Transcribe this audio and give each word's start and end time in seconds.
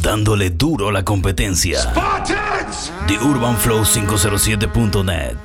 dándole 0.00 0.50
duro 0.50 0.88
a 0.88 0.92
la 0.92 1.04
competencia. 1.04 1.80
Spartans. 1.80 2.92
The 3.06 3.14
Urban 3.16 3.56
Flow 3.56 3.84
507.net. 3.84 5.36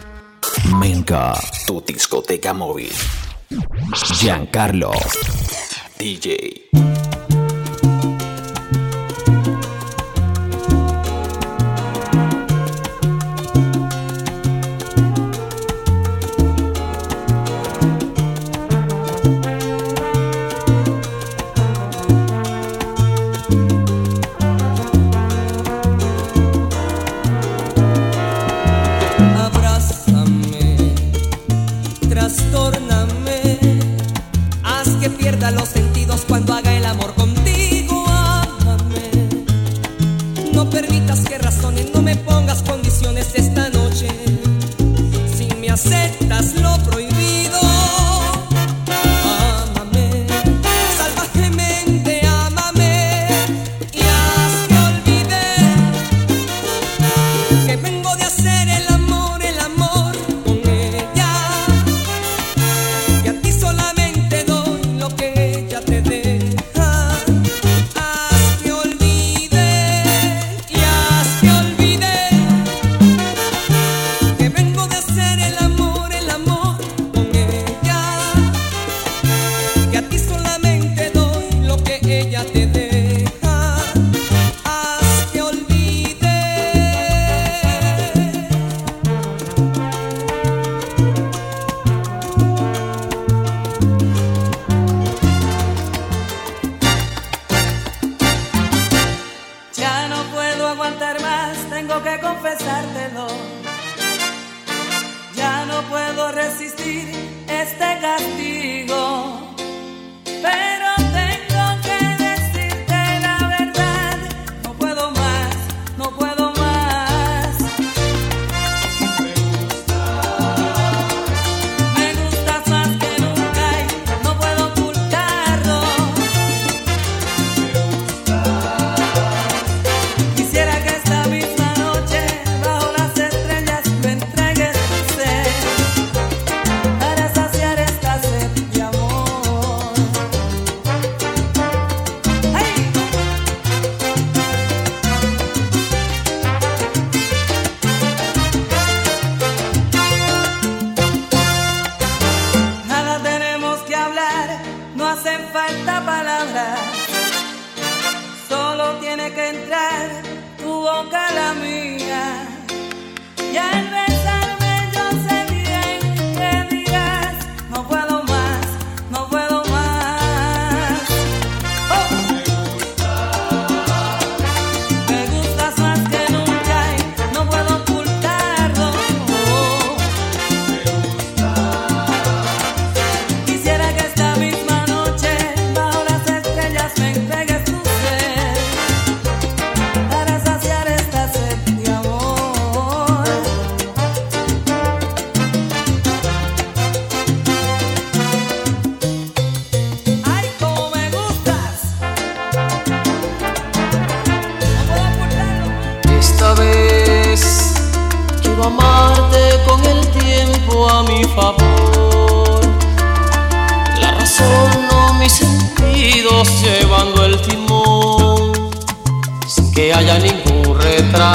Menka, 0.80 1.34
tu 1.68 1.84
discoteca 1.86 2.54
móvil. 2.54 2.92
Giancarlo, 4.20 4.92
DJ. 5.98 7.05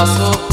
paso 0.01 0.50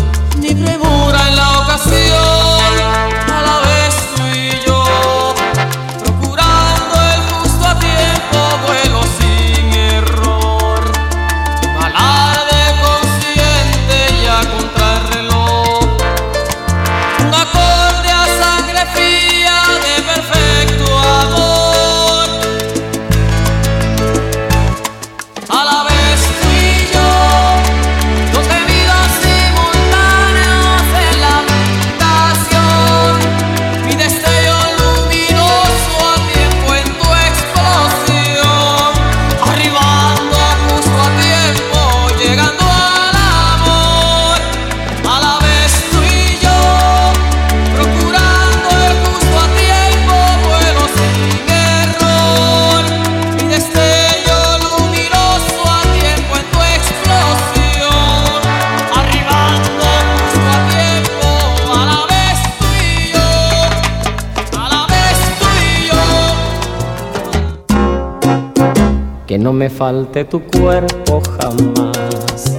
no 69.47 69.53
me 69.53 69.69
falte 69.69 70.25
tu 70.25 70.41
cuerpo 70.41 71.21
jamás, 71.39 72.57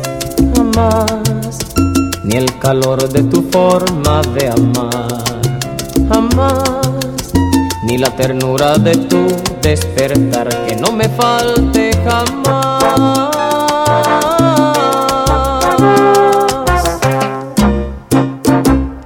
jamás, 0.56 1.58
ni 2.24 2.36
el 2.36 2.58
calor 2.58 3.06
de 3.10 3.24
tu 3.24 3.42
forma 3.42 4.22
de 4.34 4.48
amar, 4.48 5.22
jamás, 6.08 7.30
ni 7.84 7.98
la 7.98 8.08
ternura 8.16 8.78
de 8.78 8.96
tu 8.96 9.26
despertar, 9.60 10.48
que 10.66 10.76
no 10.76 10.90
me 10.92 11.10
falte 11.10 11.90
jamás. 12.06 12.94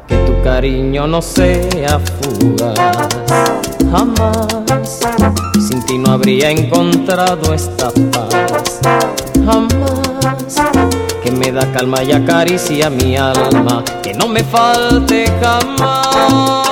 Que 0.07 0.17
tu 0.19 0.43
cariño 0.45 1.09
no 1.09 1.21
sea 1.21 1.99
fugaz, 1.99 3.09
jamás 3.91 4.62
ti 5.93 5.99
no 5.99 6.13
habría 6.13 6.51
encontrado 6.51 7.53
esta 7.53 7.91
paz, 7.91 8.81
jamás. 9.45 10.57
Que 11.23 11.31
me 11.31 11.53
da 11.53 11.71
calma 11.71 12.03
y 12.03 12.13
acaricia 12.13 12.89
mi 12.89 13.15
alma, 13.15 13.85
que 14.03 14.15
no 14.15 14.27
me 14.27 14.43
falte. 14.43 15.27
Jamás, 15.43 16.72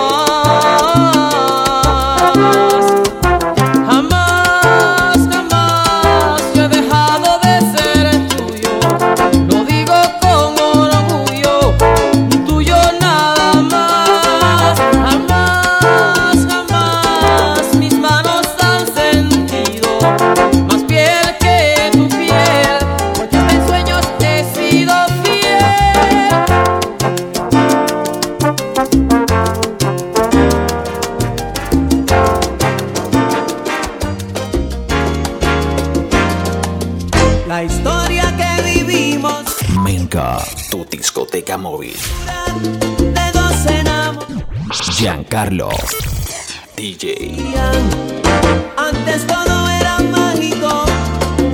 discoteca 41.40 41.56
móvil. 41.56 41.96
Giancarlo, 44.92 45.70
DJ. 46.76 47.36
Antes 48.76 49.26
todo 49.26 49.68
era 49.68 49.98
mágico 50.00 50.84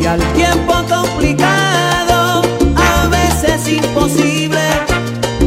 y 0.01 0.07
al 0.07 0.21
tiempo 0.35 0.75
complicado, 0.89 2.43
a 2.77 3.09
veces 3.09 3.69
imposible, 3.69 4.61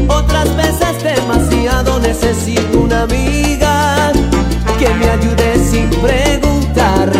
otras 0.07 0.55
veces 0.55 1.03
demasiado. 1.03 1.99
Necesito 1.99 2.79
una 2.79 3.03
amiga 3.03 4.11
que 4.79 4.89
me 4.95 5.09
ayude 5.09 5.65
sin 5.69 5.89
preguntar. 5.89 7.11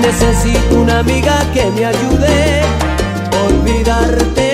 Necesito 0.00 0.76
una 0.76 0.98
amiga 0.98 1.38
que 1.52 1.64
me 1.70 1.86
ayude 1.86 2.62
a 3.32 3.42
olvidarte. 3.48 4.45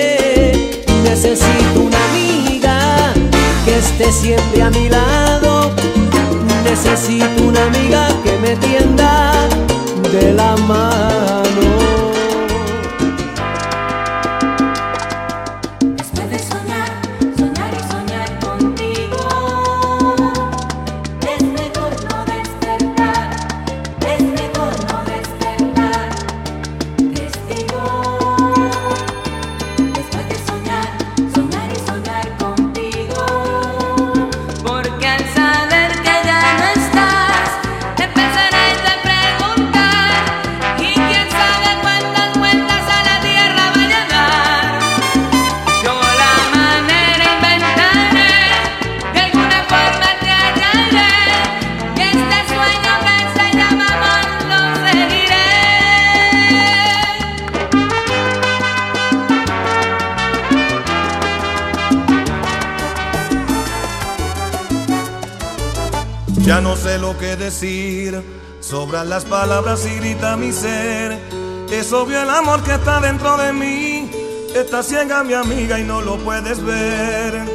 Esté 3.93 4.11
siempre 4.11 4.61
a 4.63 4.69
mi 4.71 4.89
lado. 4.89 5.71
Necesito 6.63 7.43
una 7.43 7.63
amiga 7.65 8.07
que 8.23 8.37
me 8.39 8.55
tienda 8.55 9.31
de 10.11 10.33
la 10.33 10.55
mano. 10.57 11.42
Las 69.13 69.25
palabras 69.25 69.85
y 69.85 69.93
grita 69.99 70.35
mi 70.35 70.51
ser. 70.51 71.21
Es 71.71 71.93
obvio 71.93 72.19
el 72.23 72.29
amor 72.31 72.63
que 72.63 72.73
está 72.73 72.99
dentro 72.99 73.37
de 73.37 73.53
mí, 73.53 74.09
está 74.55 74.81
ciega 74.81 75.23
mi 75.23 75.35
amiga 75.35 75.79
y 75.79 75.83
no 75.83 76.01
lo 76.01 76.17
puedes 76.17 76.59
ver. 76.63 77.45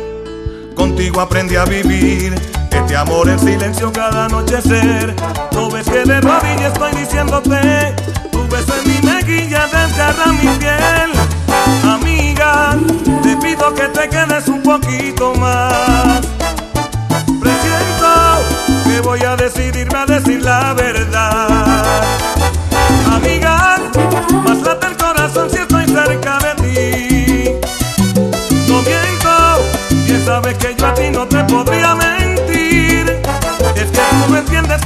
Contigo 0.76 1.20
aprendí 1.20 1.56
a 1.56 1.64
vivir, 1.64 2.32
este 2.70 2.94
amor 2.94 3.28
en 3.28 3.40
silencio 3.40 3.93
cada 3.93 4.26
anochecer. 4.26 5.16
No 5.50 5.69
ves 5.69 5.88
que 5.88 6.05
de 6.05 6.20
rodillas 6.20 6.72
estoy 6.72 6.93
diciéndote, 6.93 7.96
tu 8.31 8.46
beso 8.46 8.75
en 8.76 8.88
mi 8.88 9.10
mejilla 9.10 9.66
desgarra 9.66 10.26
mi 10.26 10.49
piel. 10.58 11.18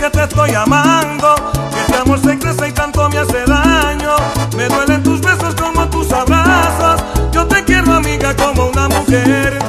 Que 0.03 0.11
te 0.11 0.25
estoy 0.25 0.53
amando, 0.53 1.33
que 1.71 1.81
este 1.81 1.97
amor 1.97 2.19
se 2.19 2.37
crece 2.37 2.69
y 2.69 2.73
tanto 2.73 3.09
me 3.09 3.19
hace 3.19 3.45
daño. 3.47 4.17
Me 4.57 4.67
duelen 4.67 5.01
tus 5.05 5.21
besos 5.21 5.55
como 5.55 5.89
tus 5.91 6.11
abrazos. 6.13 7.05
Yo 7.31 7.47
te 7.47 7.63
quiero, 7.63 7.95
amiga, 7.95 8.35
como 8.35 8.67
una 8.67 8.89
mujer. 8.89 9.61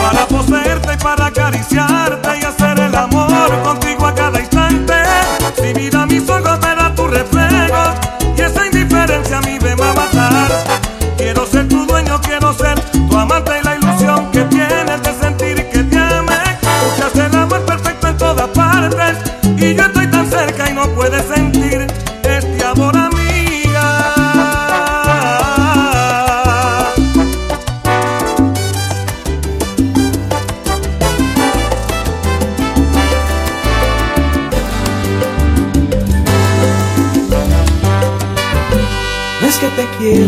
Para 0.00 0.26
poseerte 0.26 0.94
y 0.94 0.96
para 0.96 1.26
acariciarte 1.26 2.28
y 2.40 2.44
hacer 2.44 2.73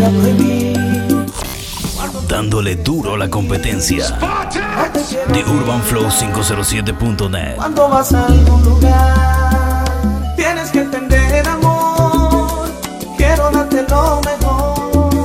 prohibir, 0.04 0.76
Dándole 2.28 2.76
duro 2.76 3.14
a 3.14 3.18
la 3.18 3.30
competencia. 3.30 4.18
no 4.20 4.92
te 4.92 5.00
quiero 5.08 5.32
The 5.32 5.44
Urban 5.50 5.80
Flow 5.82 6.06
507.net. 6.08 7.56
Cuando 7.56 7.88
vas 7.88 8.12
a 8.12 8.26
algún 8.26 8.62
lugar, 8.64 9.84
tienes 10.36 10.70
que 10.70 10.80
entender, 10.80 11.48
amor. 11.48 12.68
Quiero 13.16 13.50
darte 13.50 13.84
lo 13.88 14.20
mejor, 14.22 15.18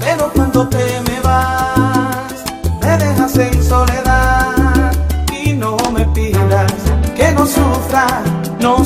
pero 0.00 0.30
cuando 0.34 0.68
te 0.68 1.00
me 1.08 1.20
vas, 1.20 2.44
me 2.82 2.96
dejas 2.98 3.36
en 3.38 3.64
soledad 3.64 4.92
y 5.44 5.52
no 5.54 5.76
me 5.92 6.04
pidas 6.06 6.72
que 7.16 7.32
no 7.32 7.46
sufra. 7.46 8.22
No 8.60 8.84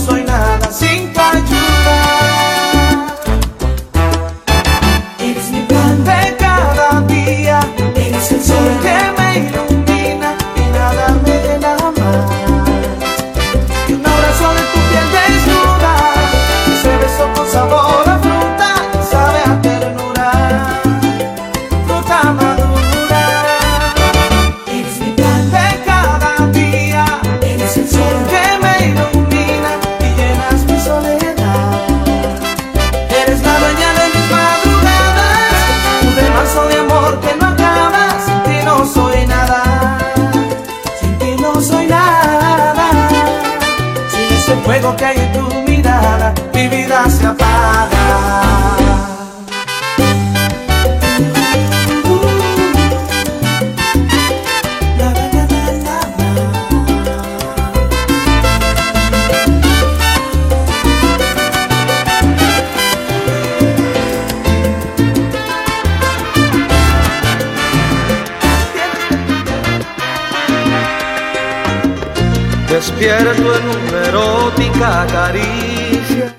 Despierto 72.73 73.55
en 73.55 73.69
una 73.69 74.03
erótica 74.07 75.07
caricia. 75.13 76.35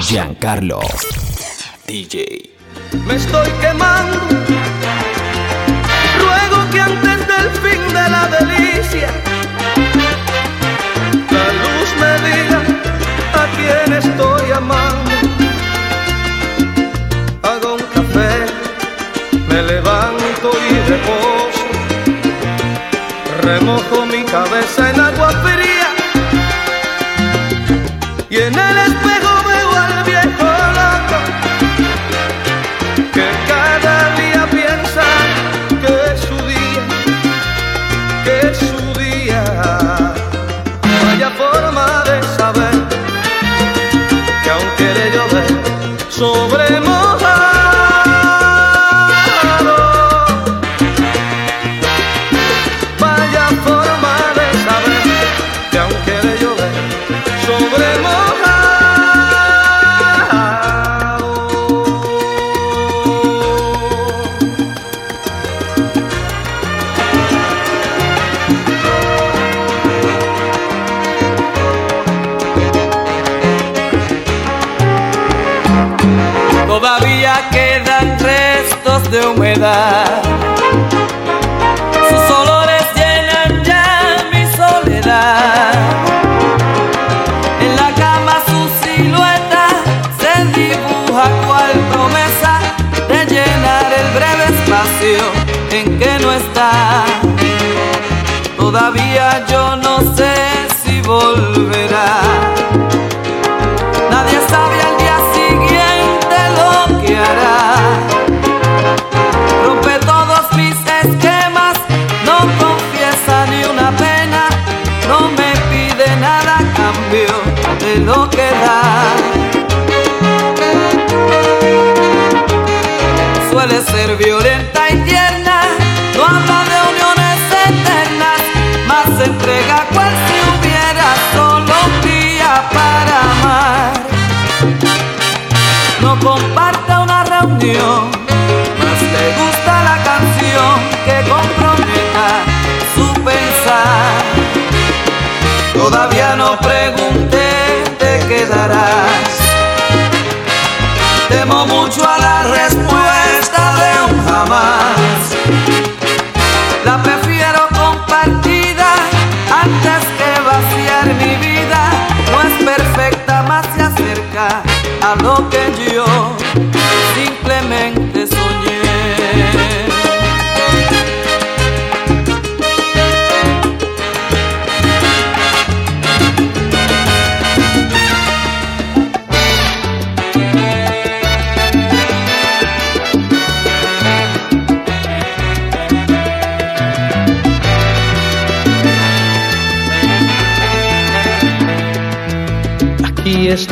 Giancarlo. 0.00 0.78
DJ. 1.88 2.54
Me 3.04 3.16
estoy 3.16 3.48
quemando. 3.60 4.16
Ruego 6.20 6.70
que 6.70 6.80
antes 6.80 7.18
del 7.26 7.50
fin 7.64 7.82
de 7.88 8.08
la 8.14 8.28
delicia, 8.38 9.08
la 11.32 11.46
luz 11.62 11.88
me 12.00 12.12
diga 12.28 12.60
a 13.34 13.46
quién 13.56 13.92
estoy 13.92 14.52
amando. 14.52 15.10
Hago 17.42 17.74
un 17.74 17.82
café, 17.92 18.46
me 19.48 19.62
levanto 19.62 20.48
y 20.70 20.88
reposo. 20.88 21.66
Remojo 23.42 24.06
mi 24.06 24.22
cabeza 24.24 24.90
en 24.90 25.05
y 28.28 28.36
en 28.36 28.54
el 28.54 28.76
espejo 28.76 29.32
veo 29.48 29.70
al 29.76 30.04
viejo 30.04 30.50
loco 30.78 31.18
que 33.12 33.28
cada 33.48 34.14
día 34.16 34.46
piensa 34.50 35.04
que 35.80 36.12
es 36.12 36.20
su 36.20 36.36
día, 36.46 36.82
que 38.24 38.48
es 38.48 38.58
su 38.58 39.00
día. 39.00 39.42
Vaya 41.06 41.30
forma 41.30 42.04
de 42.04 42.22
saber 42.36 42.74
que 44.44 44.50
aunque 44.50 44.84
de 44.84 45.10
llover 45.10 46.10
sobre 46.10 46.80
yo 99.48 99.76
no 99.76 100.00
sé 100.14 100.34
si 100.82 101.00
volverá. 101.02 102.55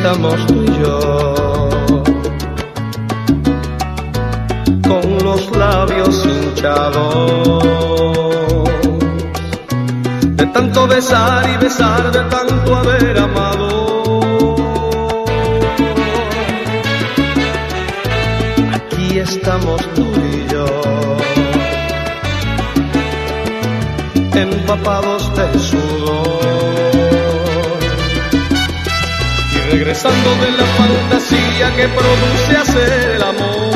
Estamos 0.04 0.46
tú 0.46 0.62
y 0.62 0.66
yo, 0.82 1.98
con 4.86 5.24
los 5.24 5.50
labios 5.56 6.26
hinchados, 6.26 7.64
de 10.36 10.46
tanto 10.46 10.86
besar 10.88 11.48
y 11.48 11.56
besar, 11.56 12.12
de 12.12 12.20
tanto 12.24 12.76
haber 12.76 13.18
amado. 13.18 14.20
Aquí 18.74 19.18
estamos 19.18 19.80
tú 19.94 20.04
y 20.04 20.52
yo, 20.52 20.66
empapados 24.34 25.34
de 25.34 25.58
sudor 25.58 25.83
regresando 29.94 30.30
de 30.44 30.50
la 30.52 30.64
fantasía 30.64 31.76
que 31.76 31.88
produce 31.88 32.56
hacer 32.56 33.10
el 33.14 33.22
amor. 33.22 33.70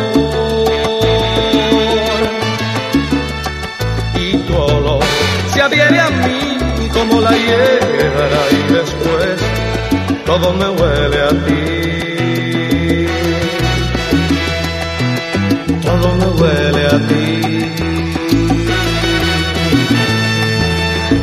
Y 4.14 4.36
tu 4.38 4.56
olor 4.56 5.04
se 5.52 5.62
adhiere 5.62 6.00
a 6.00 6.10
mí 6.10 6.58
como 6.92 7.20
la 7.20 7.30
hierba 7.30 8.40
y 8.50 8.72
después 8.72 9.40
todo 10.26 10.52
me 10.54 10.68
huele 10.70 11.22
a 11.22 11.30
ti. 11.46 11.64
Todo 15.82 16.14
me 16.16 16.26
huele 16.26 16.86
a 16.86 16.98
ti. 17.08 17.26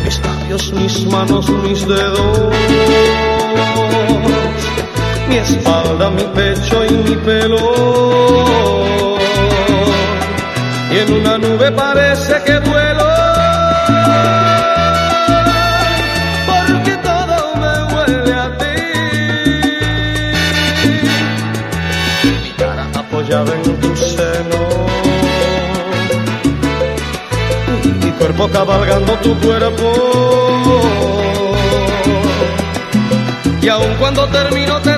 Mis 0.06 0.20
labios, 0.22 0.72
mis 0.74 1.06
manos, 1.08 1.50
mis 1.50 1.86
dedos 1.86 2.56
mi 5.28 5.38
espalda, 5.38 6.10
mi 6.10 6.24
pecho 6.24 6.86
y 6.86 6.92
mi 6.92 7.16
pelo. 7.18 7.58
Y 10.92 10.98
en 11.00 11.14
una 11.14 11.38
nube 11.38 11.72
parece 11.72 12.42
que 12.46 12.60
vuelo. 12.60 13.06
Porque 16.48 16.98
todo 16.98 17.56
me 17.62 17.74
huele 17.94 18.34
a 18.34 18.58
ti. 18.58 18.82
Mi 22.44 22.52
cara 22.58 22.88
apoyada 22.94 23.54
en 23.56 23.80
tu 23.82 23.96
seno. 23.98 24.62
Mi 28.04 28.12
cuerpo 28.12 28.48
cabalgando 28.50 29.14
tu 29.16 29.38
cuerpo. 29.40 29.92
Y 33.62 33.68
aun 33.68 33.96
cuando 34.00 34.28
termino 34.28 34.80
te 34.82 34.95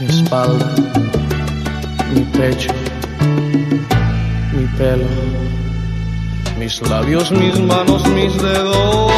mi 0.00 0.06
espalda, 0.06 0.72
mi 2.14 2.20
pecho, 2.36 2.70
mi 4.52 4.64
pelo, 4.78 5.06
mis 6.58 6.80
labios, 6.88 7.32
mis 7.32 7.58
manos, 7.60 8.06
mis 8.08 8.32
dedos, 8.40 9.12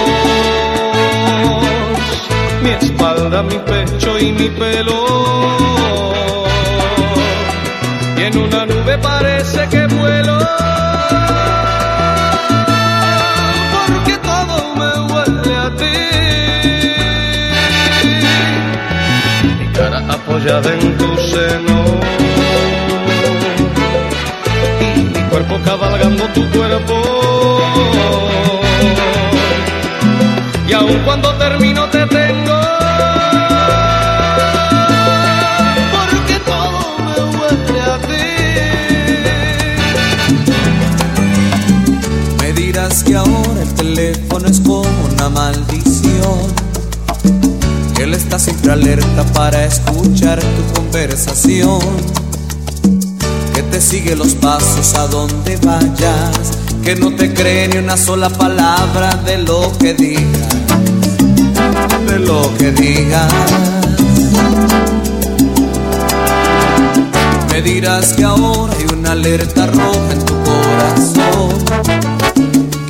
mi 2.62 2.70
espalda, 2.70 3.42
mi 3.42 3.58
pecho 3.58 4.18
y 4.18 4.32
mi 4.32 4.48
pelo. 4.48 5.06
Y 8.16 8.22
en 8.22 8.38
una 8.38 8.66
nube 8.66 8.98
parece 8.98 9.68
que 9.68 9.86
vuelo. 9.86 10.38
En 20.48 20.96
tu 20.96 21.16
seno. 21.30 21.84
Mi 25.12 25.22
cuerpo 25.28 25.60
cabalgando 25.62 26.24
tu 26.28 26.48
cuerpo. 26.50 26.94
Y 30.66 30.72
aun 30.72 30.98
cuando 31.04 31.34
termino 31.34 31.84
te 31.90 31.97
siempre 48.36 48.72
alerta 48.72 49.24
para 49.32 49.64
escuchar 49.64 50.40
tu 50.40 50.80
conversación. 50.80 51.80
Que 53.54 53.62
te 53.62 53.80
sigue 53.80 54.16
los 54.16 54.34
pasos 54.34 54.94
a 54.94 55.06
donde 55.06 55.56
vayas. 55.58 56.58
Que 56.82 56.96
no 56.96 57.14
te 57.14 57.32
cree 57.32 57.68
ni 57.68 57.78
una 57.78 57.96
sola 57.96 58.28
palabra 58.28 59.14
de 59.24 59.38
lo 59.38 59.72
que 59.78 59.94
digas. 59.94 60.48
De 62.06 62.18
lo 62.18 62.52
que 62.58 62.72
digas. 62.72 63.32
Me 67.50 67.62
dirás 67.62 68.12
que 68.12 68.24
ahora 68.24 68.74
hay 68.78 68.98
una 68.98 69.12
alerta 69.12 69.66
roja 69.66 70.12
en 70.12 70.24
tu 70.24 70.34
corazón. 70.42 71.98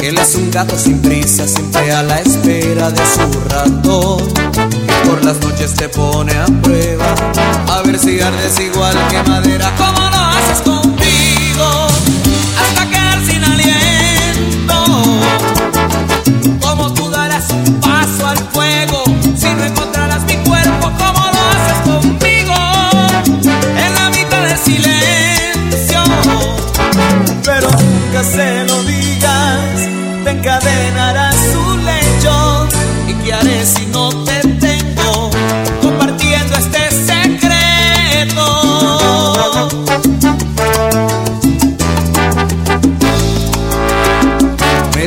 Él 0.02 0.16
es 0.16 0.34
un 0.36 0.50
gato 0.50 0.76
sin 0.78 1.00
prisa, 1.00 1.46
siempre 1.46 1.92
a 1.92 2.02
la 2.02 2.20
espera 2.20 2.90
de 2.90 3.02
su 3.14 3.40
ratón. 3.48 4.67
Por 5.08 5.24
las 5.24 5.40
noches 5.40 5.72
te 5.72 5.88
pone 5.88 6.32
a 6.34 6.44
prueba, 6.62 7.06
a 7.66 7.82
ver 7.82 7.98
si 7.98 8.20
ardes 8.20 8.60
igual 8.60 8.94
que 9.08 9.22
madera. 9.22 9.72
¿Cómo 9.78 10.06
lo 10.10 10.16
haces 10.18 10.60
conmigo? 10.60 10.87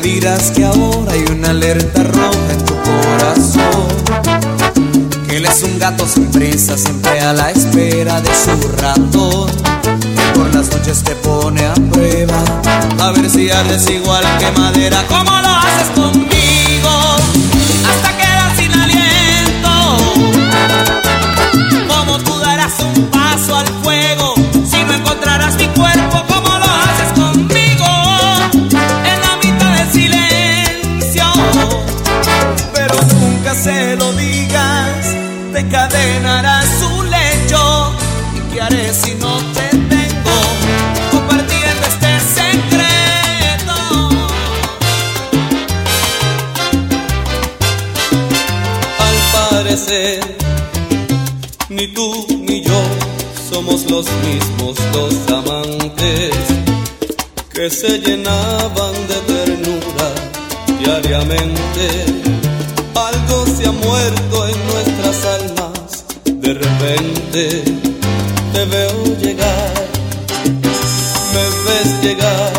Dirás 0.02 0.52
que 0.52 0.64
ahora 0.64 1.14
hay 1.14 1.24
una 1.32 1.52
alerta 1.52 2.04
roja 2.04 2.52
en 2.52 2.66
tu 2.66 2.74
corazón. 2.82 3.88
Que 5.28 5.38
él 5.38 5.46
es 5.46 5.62
un 5.64 5.78
gato 5.78 6.08
sin 6.08 6.26
prisa, 6.32 6.78
siempre 6.78 7.20
a 7.22 7.34
la 7.34 7.52
espera 7.52 8.20
de 8.20 8.30
su 8.34 8.68
ratón. 8.78 9.52
Que 9.82 10.40
por 10.40 10.54
las 10.56 10.72
noches 10.72 11.04
te 11.04 11.16
pone 11.16 11.66
a 11.66 11.74
prueba, 11.92 12.44
a 13.00 13.12
ver 13.12 13.30
si 13.30 13.50
ardes 13.52 13.90
igual 13.90 14.24
que 14.40 14.52
madera. 14.60 15.06
¿Cómo 15.08 15.32
lo 15.40 15.50
haces 15.50 15.90
conmigo? 15.96 16.32
Los 53.92 54.06
mismos 54.24 54.78
dos 54.94 55.14
amantes 55.28 56.34
que 57.54 57.70
se 57.70 58.00
llenaban 58.00 58.96
de 59.10 59.18
ternura 59.34 60.10
diariamente. 60.80 61.86
Algo 62.96 63.46
se 63.54 63.68
ha 63.68 63.72
muerto 63.74 64.48
en 64.48 64.58
nuestras 64.72 65.18
almas, 65.38 66.06
de 66.24 66.54
repente 66.54 67.64
te 68.54 68.66
veo 68.66 69.04
llegar, 69.24 69.74
me 71.36 71.46
ves 71.66 71.90
llegar 72.02 72.54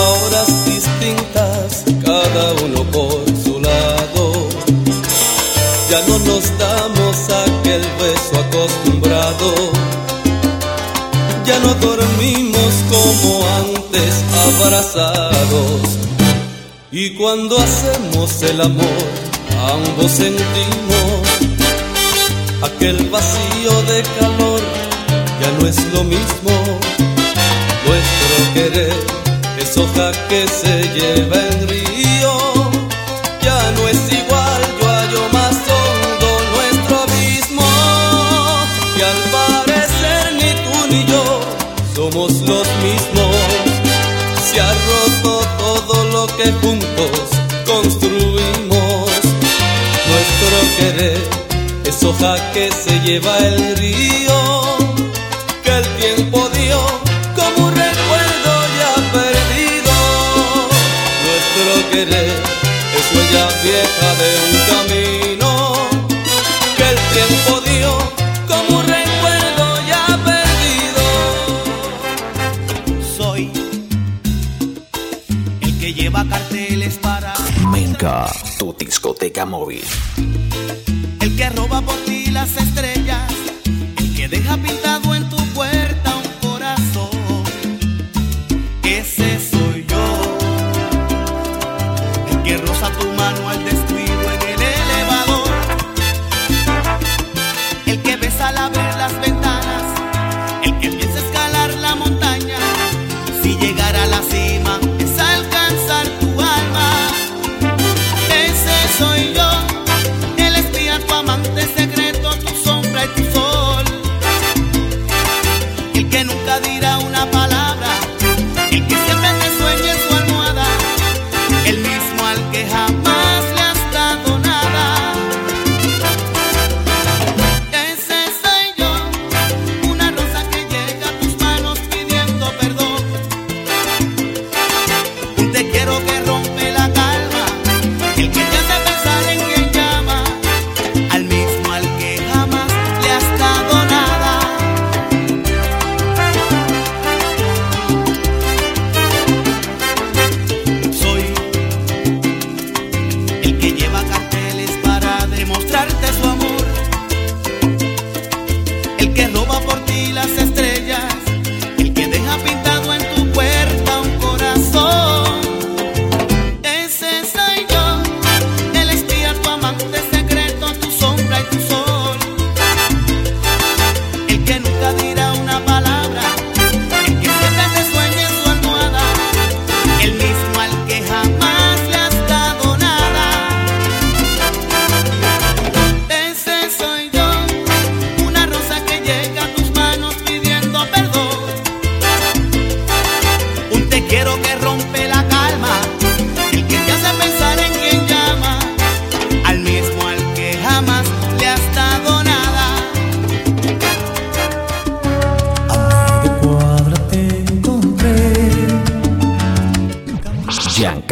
a 0.00 0.02
horas 0.20 0.50
distintas, 0.64 1.84
cada 2.02 2.44
uno 2.64 2.82
por 2.96 3.20
su 3.44 3.60
lado. 3.60 4.48
Ya 5.90 6.00
no 6.08 6.18
nos 6.20 6.46
aquel 6.60 6.85
acostumbrado. 8.38 9.54
Ya 11.46 11.58
no 11.60 11.74
dormimos 11.74 12.72
como 12.90 13.46
antes 13.60 14.14
abrazados. 14.48 15.80
Y 16.90 17.10
cuando 17.10 17.58
hacemos 17.58 18.42
el 18.42 18.60
amor, 18.60 19.04
ambos 19.72 20.10
sentimos 20.12 21.26
aquel 22.62 23.08
vacío 23.10 23.82
de 23.82 24.02
calor. 24.18 24.60
Ya 25.40 25.50
no 25.58 25.66
es 25.68 25.78
lo 25.92 26.04
mismo. 26.04 26.52
Nuestro 27.86 28.54
querer 28.54 28.96
es 29.58 29.76
hoja 29.76 30.12
que 30.28 30.46
se 30.48 30.82
lleva 30.94 31.36
en 31.36 31.68
río. 31.68 31.85
que 52.52 52.70
se 52.72 52.98
lleva 53.00 53.36
el 53.38 53.76
río, 53.76 54.78
que 55.62 55.70
el 55.70 55.84
tiempo 55.96 56.48
dio 56.48 56.80
como 57.34 57.66
un 57.66 57.74
recuerdo 57.74 58.52
ya 58.78 58.94
perdido. 59.12 59.94
Nuestro 61.26 61.90
querer 61.90 62.32
es 62.96 63.06
huella 63.14 63.46
vieja 63.62 64.08
de 64.22 64.30
un 64.46 64.54
camino, 64.72 65.50
que 66.76 66.86
el 66.88 66.98
tiempo 67.12 67.52
dio 67.60 67.90
como 68.48 68.78
un 68.78 68.86
recuerdo 68.86 69.66
ya 69.86 70.04
perdido. 70.24 71.04
Soy 73.16 73.42
el 75.60 75.78
que 75.78 75.92
lleva 75.92 76.24
carteles 76.26 76.96
para... 76.96 77.34
Menca, 77.70 78.32
tu 78.58 78.74
discoteca 78.78 79.44
móvil. 79.44 79.84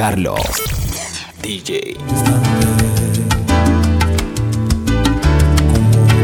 Carlos. 0.07 0.39
DJ. 1.41 1.97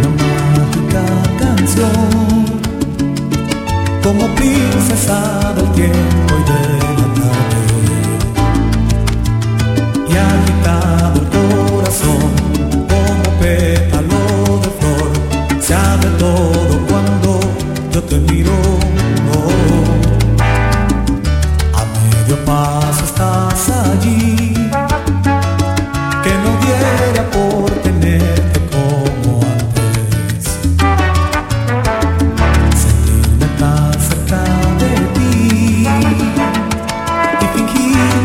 Como 0.03 0.13
una 0.13 0.45
mágica 0.55 1.03
canción, 1.39 2.61
como 4.03 4.27
princesa 4.35 5.55
del 5.55 5.73
tiempo. 5.73 6.20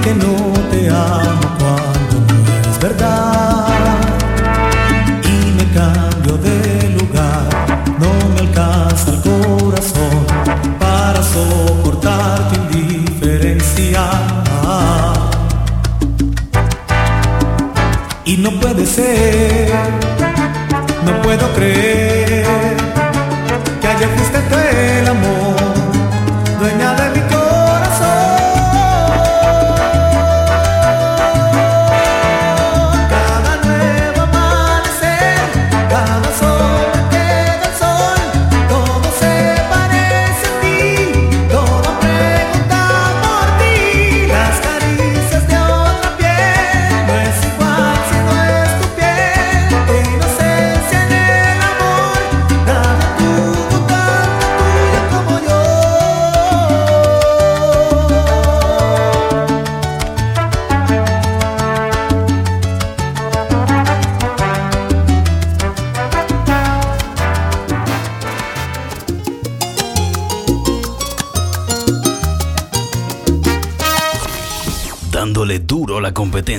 que 0.05 0.13
no. 0.13 0.44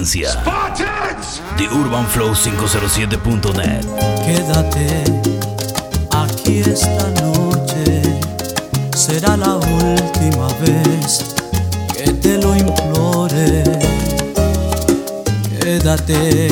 frecuencia 0.06 0.30
de 1.58 1.68
urbanflow507.net. 1.68 3.84
Quédate 4.24 5.04
aquí 6.12 6.60
esta 6.60 7.10
noche, 7.22 8.02
será 8.94 9.36
la 9.36 9.56
última 9.56 10.46
vez 10.60 11.24
que 11.92 12.12
te 12.12 12.38
lo 12.38 12.54
implore. 12.54 13.64
Quédate, 15.60 16.48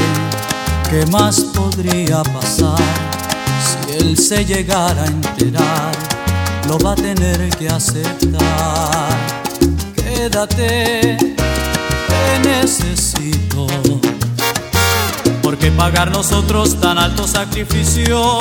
¿qué 0.91 1.07
más 1.13 1.39
podría 1.41 2.25
pasar 2.25 2.83
si 3.87 3.93
él 3.99 4.19
se 4.19 4.45
llegara 4.45 5.03
a 5.03 5.07
enterar? 5.07 5.93
Lo 6.69 6.77
va 6.79 6.93
a 6.93 6.97
tener 6.97 7.49
que 7.51 7.69
aceptar. 7.69 9.17
Quédate 9.95 11.35
necesito. 12.41 13.67
¿Por 15.43 15.59
qué 15.59 15.71
pagar 15.71 16.11
nosotros 16.11 16.81
tan 16.81 16.99
alto 16.99 17.27
sacrificio? 17.27 18.41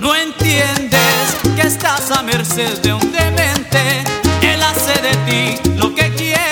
No 0.00 0.14
entiendes 0.14 1.36
que 1.56 1.62
estás 1.62 2.10
a 2.10 2.22
merced 2.22 2.80
de 2.82 2.92
un 2.92 3.12
demente. 3.12 4.04
Él 4.42 4.62
hace 4.62 4.94
de 5.00 5.14
ti 5.26 5.70
lo 5.76 5.94
que 5.94 6.10
quiere. 6.14 6.51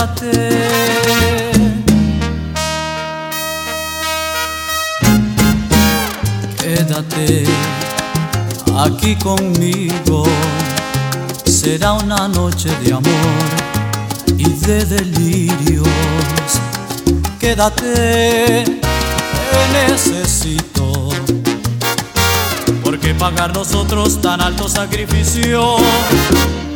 Quédate. 0.00 1.50
Quédate 6.58 7.44
aquí 8.78 9.16
conmigo. 9.16 10.24
Será 11.44 11.92
una 11.92 12.28
noche 12.28 12.70
de 12.82 12.92
amor 12.92 13.48
y 14.38 14.44
de 14.44 14.84
delirios. 14.84 15.88
Quédate, 17.38 18.64
te 18.64 19.88
necesito. 19.88 21.10
Porque 22.82 23.14
pagar 23.14 23.52
nosotros 23.52 24.20
tan 24.20 24.40
alto 24.40 24.68
sacrificio? 24.68 25.76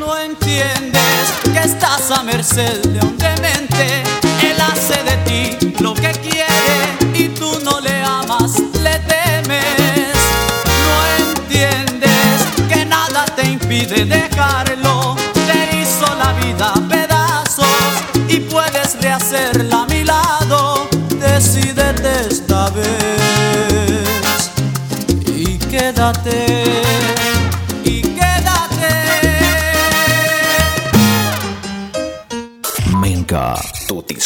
No 0.07 0.19
entiendes 0.19 1.33
que 1.45 1.61
estás 1.61 2.11
a 2.11 2.23
merced 2.23 2.83
de 2.83 3.07
un 3.07 3.17
demente. 3.17 4.03
Él 4.43 4.61
hace 4.61 5.03
de 5.03 5.17
ti 5.25 5.73
lo 5.81 5.95
que 5.95 6.11
quiere 6.13 6.79
y 7.15 7.29
tú 7.29 7.59
no 7.65 7.81
le 7.81 8.03
amas, 8.03 8.59
le 8.83 8.99
temes. 8.99 10.15
No 10.87 10.97
entiendes 11.25 12.45
que 12.69 12.85
nada 12.85 13.25
te 13.35 13.47
impide 13.47 14.05
dejarlo. 14.05 15.17
Te 15.33 15.79
hizo 15.79 16.07
la 16.17 16.33
vida 16.35 16.73
a 16.75 16.81
pedazos 16.87 17.67
y 18.29 18.41
puedes 18.41 19.01
rehacerla 19.01 19.83
a 19.83 19.87
mi 19.87 20.05
lado. 20.05 20.87
Decídete 21.19 22.29
esta 22.29 22.69
vez 22.71 24.51
y 25.27 25.57
quédate. 25.57 27.14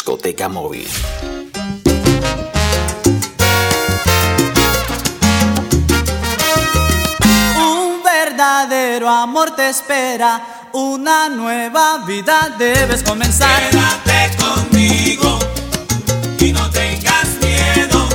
Discoteca 0.09 0.49
móvil. 0.49 0.89
Un 7.59 8.03
verdadero 8.03 9.11
amor 9.11 9.55
te 9.55 9.69
espera, 9.69 10.71
una 10.73 11.29
nueva 11.29 11.99
vida 12.07 12.55
debes 12.59 13.03
comenzar. 13.03 13.69
Quédate 13.69 14.35
conmigo 14.39 15.39
y 16.39 16.53
no 16.53 16.71
tengas 16.71 17.27
miedo. 17.43 18.09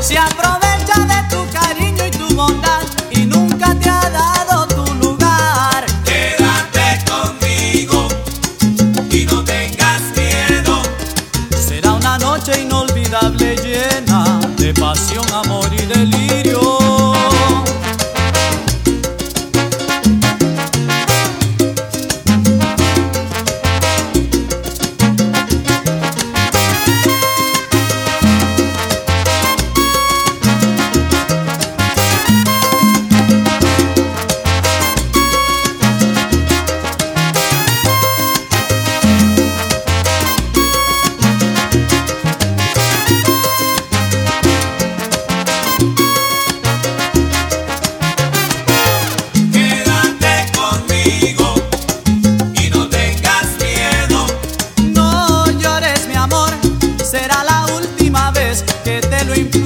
Que 59.33 59.62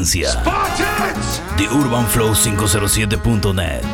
a 0.00 0.34
la 0.34 0.42
competencia. 0.42 0.42
The 1.56 1.66
Urban 1.66 2.06
Flow 2.06 2.34
507.net. 2.34 3.84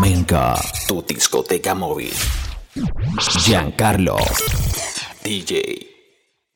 Menka, 0.00 0.58
tu 0.88 1.04
discoteca 1.06 1.74
móvil. 1.74 2.14
Giancarlo, 3.44 4.16
DJ. 5.22 5.93